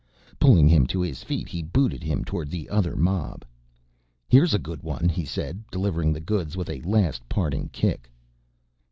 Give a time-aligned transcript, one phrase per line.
[0.39, 3.45] Pulling him to his feet he booted him towards the other mob.
[4.27, 8.09] "Here's a good one," he said, delivering the goods with a last parting kick.